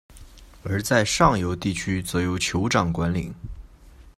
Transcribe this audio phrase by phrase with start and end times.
[0.63, 3.31] 而在上游地区则由酋长管领。